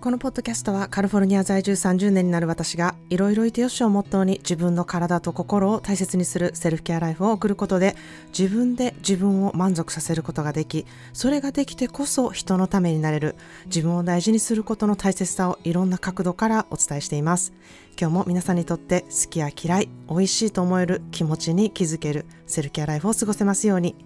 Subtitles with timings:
[0.00, 7.96] このポッドキャストはカリフォルニア在住30年になる私がいろいろいてよしをモットーに自分の体と心を大切にするセルフケアライフを送ることで
[8.36, 13.36] 自分で自分を満足させることができそれができてこそ人のためになれる
[13.66, 17.52] 自分を大事にすることの大切さをいろんな角度からお伝えしています。
[17.98, 23.96] 今日も皆さんにとって好きや嫌い美味しいと思える気持ちに気づけるセルフケアライフを過ごせますように。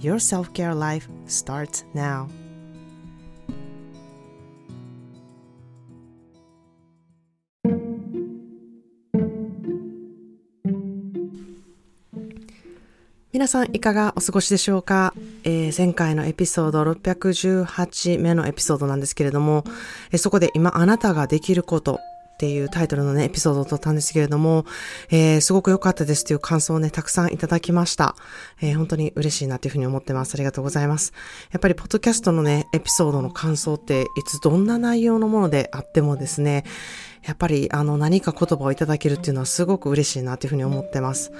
[0.00, 2.49] Your self-care life starts now.
[13.40, 19.64] 皆さんいかがお過ごしでしょうか、えー、前回のエピソード618目のエピソードなんですけれども、
[20.10, 24.66] えー、そこで今あなたができることっていうタイトルのね、エピソードを撮ったんですけれども、
[25.10, 28.14] えー、すごく良かったですという感想をね、たくさんいただきました。
[28.60, 30.34] え、本当に嬉しいなというふうに思ってます。
[30.34, 31.14] ありがとうございます。
[31.50, 36.64] やっぱり、ポッドキャストのね、エピソードの感想って、いつどんな内容のものであってもですね、
[37.24, 41.32] やっぱり、あの、何か言葉をいただけるっていうのはすごく嬉しいなというふうに思ってます。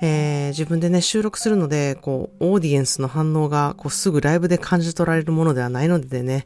[0.00, 6.44] えー、自分でね、収録するので、こう、オーディエンスの反応が、こう、すぐライブで感じ取られるものではないのでね、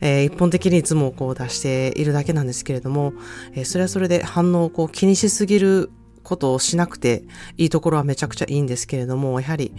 [0.00, 3.12] えー、一本的にいつもこう出しているだけなんですけれども、
[3.52, 5.90] えー、それはそれで反応をこう気にしすぎる
[6.22, 7.24] ことをしなくて
[7.58, 9.72] いいところはめちゃくちゃいいんですけれども、やはり、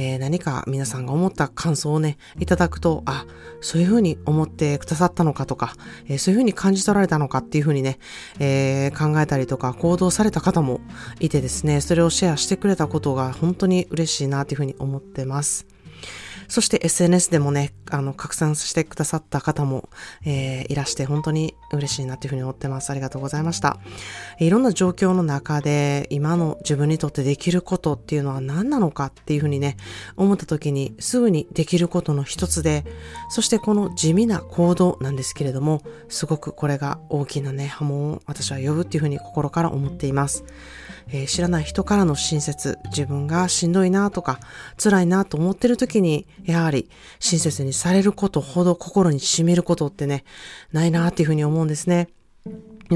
[0.00, 3.26] えー、何か皆さんが思った感想をね、いただくと、あ、
[3.60, 5.74] そういうふうに思ってくださったのかとか、
[6.06, 7.98] えー、そういうふうに感じ取られたのかっていうふうにね、
[8.38, 10.80] えー、考えたりとか行動された方も
[11.20, 15.66] いてですね、それをシェアしてくれたことが本当に嬉しいなというふうに思ってます。
[16.50, 19.88] そして SNS でもね、あの、拡散してくださった方も、
[20.26, 22.90] えー、いらして本当に嬉しいなというふうに思ってます。
[22.90, 23.78] ありがとうございました。
[24.40, 29.76] いろんな状況の中で、今の自分にとってできることっていうのは何なのかっていうふうにね、
[30.16, 32.84] 思った時にすぐにできることの一つで、
[33.28, 40.42] そしてこの地味な行動なんですけれども、すごくこれが大きなね、波紋を私は呼ぶっていうふうに心から思っています。
[41.12, 44.40] えー、知らない人からの親切、自分がしんどいなとか、
[44.82, 46.88] 辛いなと思ってる時に、やはり
[47.18, 50.24] 親切にされることほど心に染みることってね、
[50.72, 52.08] ないなっていうふうに思うんですね。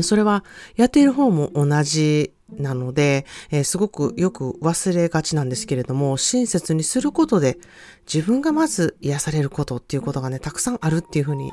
[0.02, 0.44] それは、
[0.76, 7.58] やっている方も同じなので、えー、すごくよく忘れがちなんですけれども、親切にすることで
[8.12, 11.52] 自分がまず癒されることっていうことがね、たくさんあるっていうふうに、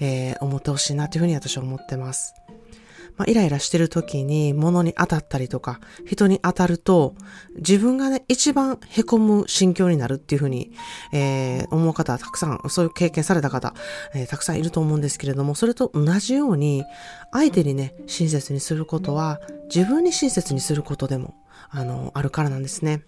[0.00, 2.34] えー、思ってほしいなというふうに私は思ってます。
[3.22, 7.14] まあ、イライラしてる時に物に当たったりとか、人に当たると、
[7.54, 10.72] 自分がね、一番凹む心境になるっていうふうに、
[11.12, 13.74] えー、思う方はたくさん、そういう経験された方、
[14.12, 16.82] えー、たくさんいると思うんですけれども、それと同じように、
[17.30, 19.40] 相手にね、親切にすることは、
[19.72, 21.36] 自分に親切にすることでも、
[21.70, 23.04] あの、あるからなんですね。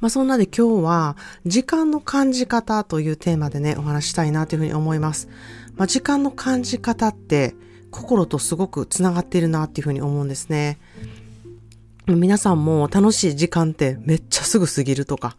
[0.00, 5.26] まあそんなで今日は時間の感じ方というテーマでね、お話したいなというふうに思います。
[5.74, 7.54] まあ時間の感じ方って
[7.90, 10.78] 心とすごくつながっているなっていうふうに思うんですね。
[12.06, 15.36] 皆さんも楽しい時間ってめっちゃすぐ過ぎるとか、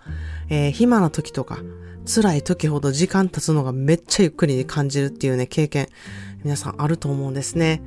[0.49, 1.59] えー、暇な時とか、
[2.05, 5.89] 辛い時ほど時間経つのがめっちゃゆっくりに感じるっていうね、経験、
[6.43, 7.81] 皆さんあると思うんですね。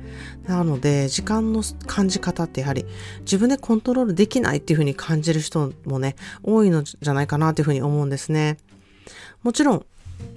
[0.47, 2.85] なので、時間の感じ方ってやはり
[3.21, 8.57] 自分でコントロールできないっていうふうに感じる人もね、多いのじゃないかなというふうに思うんですね。
[9.43, 9.85] もちろん、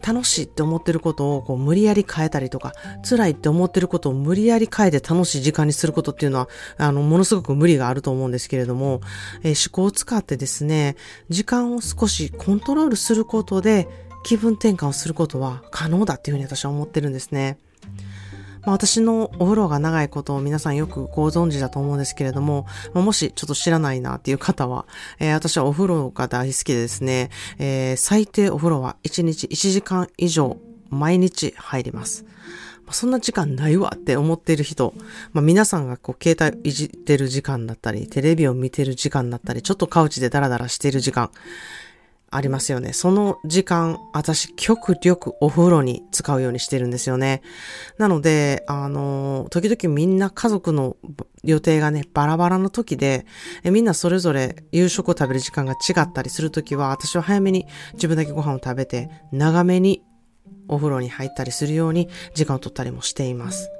[0.06, 2.72] 楽しいって思ってることをこう無理やり変えたりとか、
[3.08, 6.48] 辛いって思ってることを無理やり変えて楽しい時間にすることっていうのは、
[6.78, 9.00] あの、ものすごく無理があると思うんですけれども、
[9.42, 10.96] えー、思考を使ってですね、
[11.28, 13.88] 時間を少しコントロールすることで
[14.24, 17.58] 気分転換をすることは可能だっていうふうに私は思ってるんですね。
[18.66, 24.86] まあ、私のお風呂が長いことを皆さんよくご存知だと思うんですけれども、まあ、もしちょっと知らないなっていう方は、
[25.20, 30.58] えー、私はお風呂が大好きでですね、えー、最低お風呂は1日1時間以上
[30.90, 32.26] 毎日入ります。
[32.90, 34.94] そんな時間ないわって思っている人、
[35.32, 41.30] まあ、皆さんがこう携帯いじってる時間だったり、テレビを見てる時間だったり、ちょっとカウチでダラダラしている時間、
[42.28, 42.92] ありますよね。
[42.92, 47.40] その時間、私、極力お風呂に使うようにしてるんですよね。
[47.98, 50.96] なので、あの、時々みんな家族の
[51.44, 53.26] 予定がね、バラバラの時で、
[53.62, 60.02] えみんなそれぞれ夕食を食べる時間が違ったりする時は、私は早めに自分だけご飯を食べて、長めに
[60.68, 63.70] お風呂に入ったりするように時間を取ったりもしています。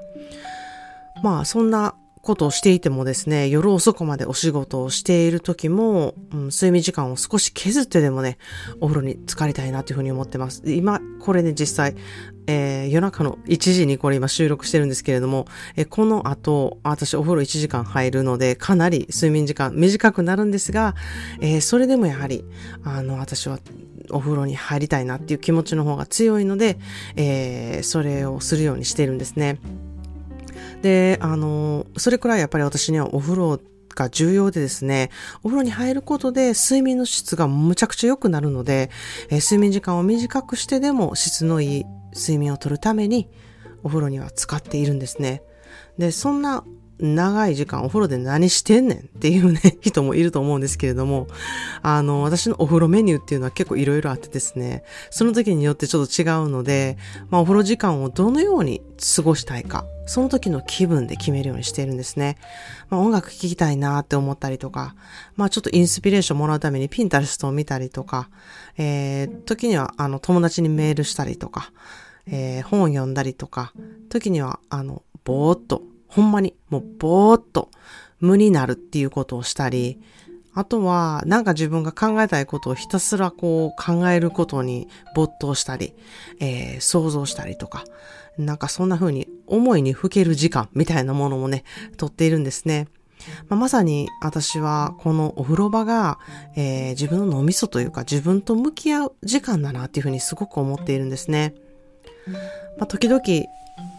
[1.21, 8.37] まあ、そんなことをしていてもですね、夜遅くまでお仕事をしている時も、うん、睡眠時間を少し削ってでもね、
[8.81, 10.61] お風呂に浸かりたいなというふうに思ってます。
[10.65, 11.95] 今、これね、実際、
[12.47, 20.95] えー、夜中の1時にこれ今収録してるんですけれども、えー、この後、私お風呂1時間入るので、かなり睡眠時間短くなるんですが、
[21.41, 22.45] えー、それでもやはり、
[22.83, 23.59] あの、私は
[24.09, 26.77] お風呂に入りたいなっていう気持ちの方が強いので、
[27.15, 29.59] え、それをするようにしているんですね。
[30.81, 33.59] で、あの、それくらいやっぱり私にはお風呂
[33.95, 35.09] が重要でですね、
[35.43, 38.89] お風呂に入ることで睡眠の質がむちゃくちゃ良くなるので、
[39.29, 41.85] えー、睡眠時間を短くしてでも質のいい
[42.15, 43.29] 睡眠をとるために
[43.83, 45.41] お風呂には使っているんですね。
[45.97, 46.63] で、そんな
[46.99, 51.27] 長い時間お風呂で何してんねんっていうね、人もいると思うんですけれども、
[51.83, 56.97] あの、私のお風呂メニューっていうのは結構いろいろあってですね、その時によってちょっと違うので、
[57.29, 58.81] まあお風呂時間をどのように
[59.15, 62.37] 過ごしたいか、その時の気分で決めるようにしているんですね。
[62.89, 64.95] まあ音楽聴きたいなって思ったりとか、
[65.35, 68.29] まあちょっとインスピレーションもらうためにピンタレストを見たりとか、
[68.77, 71.71] えー、時にはあの友達にメールしたりとか、
[72.25, 73.73] えー、本を読んだりとか、
[74.09, 77.69] 時にはあの、ぼーっとほんまにもうぼーっと
[78.19, 79.99] 無になるっていうことをしたり、
[80.53, 85.93] あとは、なんか自分が考えたいことをひたすらこう考えることに没頭したり、
[86.39, 87.83] えー、想像したりとか、
[88.39, 91.63] なんかそんな風に思いにふける時間みたいなものもね、
[91.97, 92.87] とっているんですね。
[93.49, 96.17] まあ、まさに私はこのお風呂場が、
[96.55, 101.53] えー、自分の脳みそというか自分と向き合う時間だなっていうふうにすごく思っているんですね。
[102.77, 103.21] まあ、時々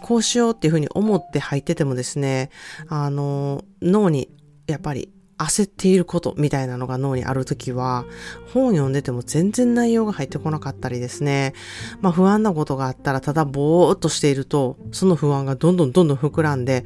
[0.02, 2.50] こうしようっていうふうに思って入っててもですね、
[2.88, 4.28] あの、脳に
[4.66, 8.04] やっぱり焦っていることみたいなのが脳にあるときは、
[8.52, 11.54] 本読んでても全然内容が入ってこなかったりですね。
[12.00, 16.84] まあ不安なことがあったらただぼーっとしていると、その不安がどんどんどんどん膨らんで、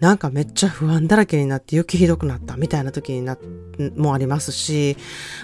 [0.00, 3.38] なんかめっちゃ不安だらけになって余計ひどくなったみたいな時にな、
[3.96, 4.96] もありますし、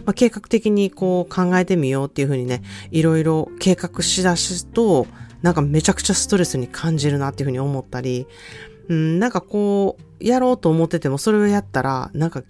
[0.05, 5.07] まあ、計画的にこう考えてみようっていうふうにね、いろいろ計画しだすと、
[5.43, 8.27] なんかめちゃくちゃストレスに感じるなっていうふうに思ったり、
[8.89, 12.43] うん、なんかこう、やろうと思っててもそれをやったら、なんか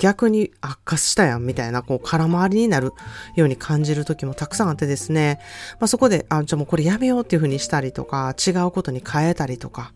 [0.00, 2.92] 逆に悪化したやんみたいな、こう空回りになる
[3.36, 5.40] ように感じる時もたくさんあってですね、
[5.78, 9.92] まあそこで、あ、じゃあもうこれやめようっていうふうにしたりとか、違うことに変えたりとか、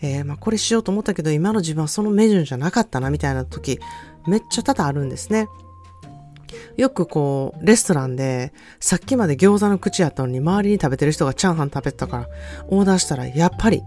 [0.00, 3.78] えー、まあこれしようと思ったけど今の自分はそのメジュンじゃなかったなみたいな時、
[4.26, 5.48] めっちゃ多々あるんですね。
[6.76, 12.28] よくこう、レストランで、さっきまで餃子の口やったのに周りに食べてる人がチャーハン食べたから、
[12.68, 13.82] オーダーしたら、やっぱり、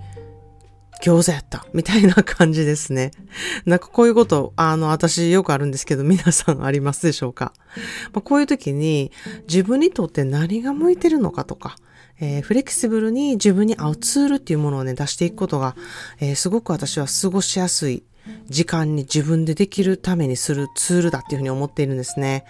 [1.02, 1.66] 餃子やった。
[1.74, 3.12] みたいな感じですね。
[3.66, 7.54] なんかこういうこと、あの、私よくあるんですけど、皆さんありますでしょうか、
[8.14, 9.12] まあ、こういう時に、
[9.48, 11.78] 自分にとって何が向いてるのかとか、
[12.20, 15.76] えー、フレキシブルに自分に合うツールっていうものをね、出していくことが、
[16.20, 18.04] えー、すごく私は過ごしやすい
[18.48, 22.46] 時間に自分でできるためにするツールだっていうふうに思っているんですね。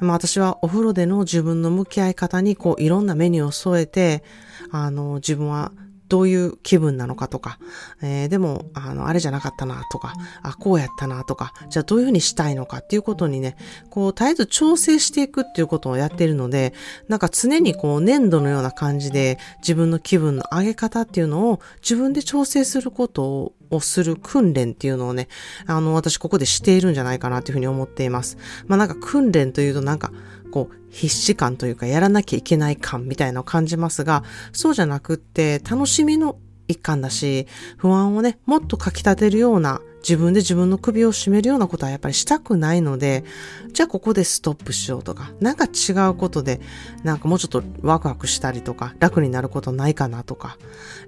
[0.00, 4.22] まあ私はお風呂での自分の向き合い方にこういろんなメニューを添えて、
[4.70, 5.72] あの自分は
[6.08, 7.58] どういう気分なのかとか、
[8.02, 13.56] えー、でも、あの、あれじゃなかったなとか、あ、こうやったなとか、じゃあどういうふうにしたいのかっていうことにね、
[13.90, 16.72] こう、絶えず調整していくっていうことをやっているので、
[17.08, 25.28] なんか常にこう、粘土のような感じで自分の気分の上げ方っていうのを自分で調整することをする訓練っていうのをね、
[25.66, 28.38] あの、私ここでしているんじゃないかなっていうふうに思っています。
[28.66, 30.10] まあなんか訓練というとなんか、
[30.48, 43.24] こう、必死感というか、やらなきゃいけない感みたいなのを感じますが、そうじゃなくって、楽しみの一環だし、不安をね、もっとかき立てるような自分で自分の首を絞めるようなことはやっぱりしたくないので、
[43.72, 46.60] じゃあここでストップしようとか、なんか違うことで、
[47.04, 50.56] なんかもうちょっとワクワクしたりとか、楽になることないかなとか、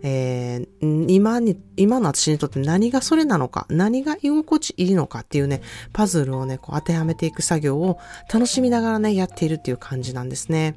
[0.03, 7.99] えー、今に、今の私にとって何がそれなのか、何が居心地いいのかっていうね、パズルをね、こう当てはめていく作業を
[8.33, 10.75] 楽しみながらね、やっているっていう感じなんですね。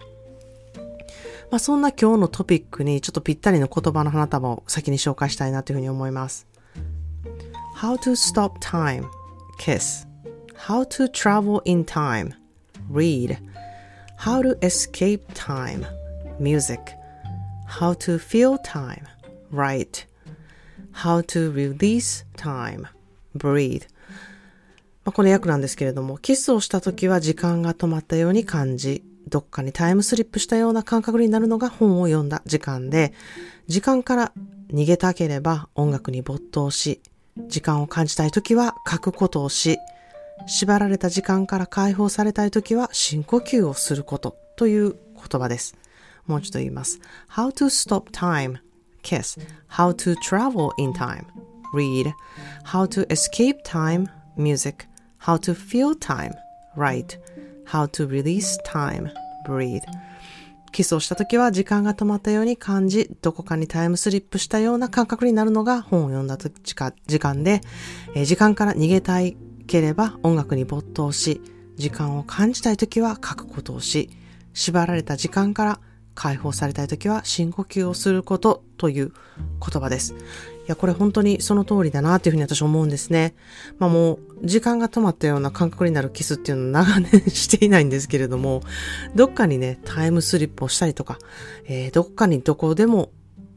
[1.53, 6.47] まあ、そんな今日のトピックにちょっとぴったりの言葉の花束を先に紹介したいなというふうに思います。
[7.77, 9.05] How to stop time
[9.59, 10.07] Kiss
[10.55, 12.31] How to travel in time
[12.91, 13.37] Read
[14.17, 15.85] How to escape time
[16.39, 16.79] Music
[17.67, 19.03] How to feel time
[19.51, 20.07] Write
[21.03, 22.87] How to release time
[23.37, 23.83] Breathe
[25.05, 33.13] まあ、この訳なんですけれども、キスをした時は時間が止まったように感じ、どっかにタイムスリップしたような感覚になるのが本を読んだ時間で、
[33.65, 34.31] 時間から
[34.71, 37.01] 逃げたければ音楽に没頭し、
[37.47, 39.79] 時間を感じたい時は書くことをし、
[40.45, 45.75] 縛られた時間から解放されたい時は深呼吸をすることという言葉です。
[46.27, 46.99] もう一度言います。
[47.31, 48.59] How to stop time.
[49.01, 49.41] Kiss.
[49.67, 51.25] How to travel in time.
[51.73, 52.13] read.
[52.63, 54.85] How to escape time, music.
[55.17, 56.33] How to feel time,
[56.77, 57.17] write.
[57.65, 59.09] How to release time,
[59.47, 59.81] breathe.
[60.73, 67.61] キスをした時は時間が止まったように感じ、どこかにタイムスリップしたような感覚になるのが本を読んだ時間で、
[68.15, 71.41] え時間から逃げたいければ音楽に没頭し、
[71.75, 74.09] 時間を感じたい時は書くことをし、
[74.53, 75.79] 縛られた時間から
[76.15, 79.13] 解放されたい時は深呼吸をすることという
[79.59, 80.15] 言葉です。
[80.63, 83.35] いや、これ本当にその通りだなっていうふうに私思うんですね。
[83.79, 88.61] まあもう、時間が止まったような感覚になるキスっていうのを長年 していないんですけれども、
[89.13, 91.19] どっかにね、タイムスリップをしたりとか、
[91.67, 93.11] えー、どっかにどこでも、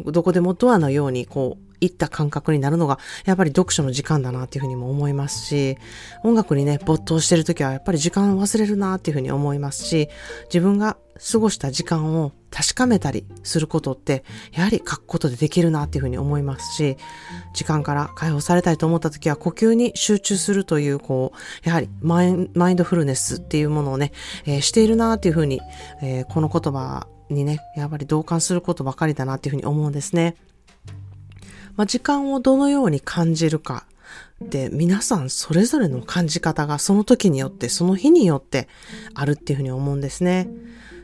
[0.04, 5.76] どこでもドアのようにこう、いった感覚になるのが、やっぱり読書の時間だなっていうふうにも思いますし、
[6.24, 10.08] 音楽にね、没頭してるときはやっぱり時間を忘れるなっていうふうに思いますし、
[10.44, 10.96] 自分が
[11.32, 16.96] 過ごした時間を確かめたりすることって、やはり書くことでできるなっていうふうに思いますし、
[17.54, 24.12] 時間から解放されたいと思った時は呼吸に集中するという、こう、やはりマインドフルネスっていうものをね、
[24.44, 25.60] えー、しているなっていうふうに、
[26.02, 30.36] えー、この言葉にね、やっぱり同感することばかりだなっていうふうに思うんですね。
[31.76, 33.86] まあ、時間をどのように感じるか
[34.40, 38.68] で、皆さんそれぞれの感じ方がその時によって、その日によって
[39.14, 40.48] あるっていうふうに思うんですね。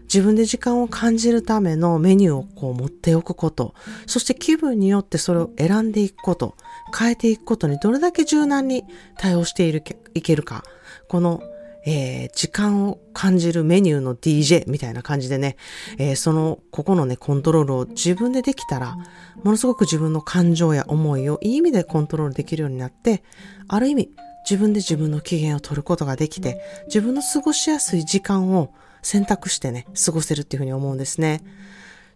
[0.03, 3.75] 自分で時間を感じるためのメニューをこう持っておくこと、
[4.07, 6.55] そして気分によってそれを選んでいくこと、
[6.97, 8.85] 変えていくことにどれだけ柔軟に
[9.17, 10.65] 対応しているいけるか、
[11.09, 11.43] この
[11.85, 15.57] えー、時間を感じるメニューの DJ みたいな感じでね、
[15.99, 18.97] えー、その、ここのね、コントロールを自分でできたら、
[19.43, 23.23] ものすごく自分の感情や思いをいい意味でコントロールできるようになって、
[23.69, 24.11] ある意味、
[24.49, 28.73] 自分で自分の機嫌を取ることができて、自分の過ごしやすい時間を
[29.03, 31.43] 選択してね、過ごせるっていうふうに思うんですね。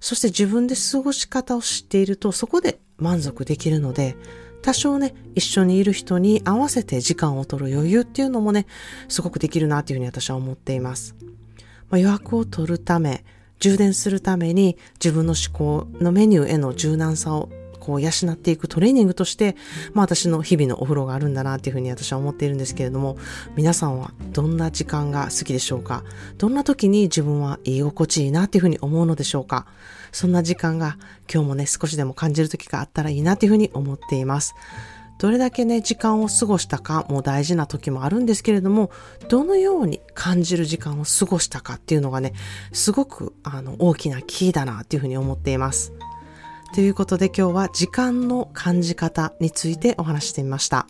[0.00, 4.16] そして自分で過ごし方を知っていると、そこで満足できるので、
[4.62, 8.66] 多少ね、一緒にいる人に合わせて時間を取る余裕っていうのもね、
[9.08, 11.14] すごくできるなっていうふうに私は思っています。
[11.88, 13.24] まあ、余白を取るため、
[13.60, 17.48] 充電するために自分の思考のメニューへの柔軟さを
[17.78, 19.54] こう養っていくトレーニングとして、
[19.94, 23.16] まあ私の日々のお風呂があるんだなっていうふうに私は思っているんですけれども、
[23.54, 26.02] 皆さんはどんな時間が好きでしょうか？
[26.36, 29.66] どんな時に自分は居心地いいなっていうふうに思うのでしょうか？
[30.16, 30.96] そんな時間が
[31.30, 34.54] 今日もね、少しでも感じる時があったらいいなっていうふうに思っています。
[35.18, 38.90] どれだけね、時間を過ごしたかも大事な時もあるんですけれども、
[39.28, 42.32] どのように感じる時間を過ごしたかっていうのがね、
[42.72, 45.92] すごくあの大きなキーだなっていうふうに思っています。
[46.74, 50.86] ということで今日は時間の感じ方についてお話してみました。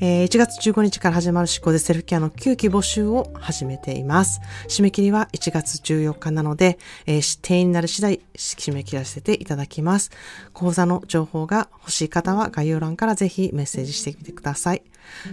[0.00, 4.40] えー、1月15日から始まる思考でセルフケアの9期募集を始めています。
[4.68, 10.10] 締め切りは1月14日なので、えー、定員になる次第締め切らせていただきます。
[10.52, 14.82] 講座の情報が欲しい方は概要欄からぜひメッセージしてみてください。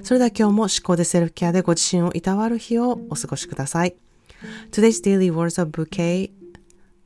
[0.03, 3.95] それでは今日も思考でセルフケアでご自身をいたわる日をお過ごしください。
[4.72, 6.31] Today's daily words of bouquet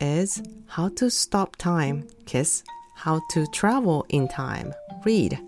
[0.00, 2.64] is how to stop time, kiss,
[3.04, 4.72] how to travel in time,
[5.04, 5.38] read,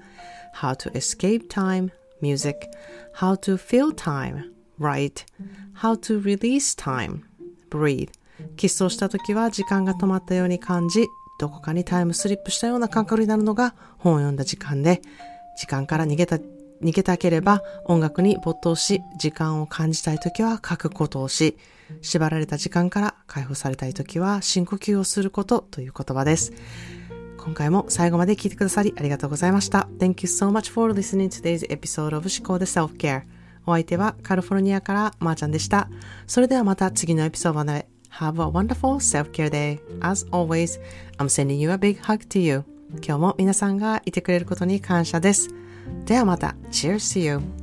[0.53, 1.91] how to escape time,
[2.23, 2.71] music,
[3.15, 5.25] how to feel time, write,
[5.75, 7.23] how to release time,
[7.71, 8.11] breathe.
[8.57, 11.07] キスをした時は時間が止まったように感じ、
[11.39, 15.03] どこかにタイムスリップしたような感覚になるのが本を読んだ時間で、
[15.59, 21.57] 時間から逃げた、逃げたければ音楽に没頭し、時間を感じたい時は書くことをし、
[22.01, 26.53] 縛られた時間から解放されたい時は深呼吸をすることという言葉です。
[27.45, 29.89] 今回も最後まで聞いてくださりありがとうございました。
[29.99, 33.25] Thank you so much for listening to today's episode of 思考で Self-Care。
[33.67, 35.89] お相手はカリフォルニアからまーちゃんでした。
[36.29, 39.81] それではまた次のエピソードまで Have a wonderful self-care day.
[40.01, 40.81] As always,
[41.19, 42.65] I'm sending you a big hug to you.
[43.05, 45.49] 今日も皆さんがいてくれることに感謝です。
[46.05, 46.55] ではまた。
[46.71, 47.62] Cheers to you.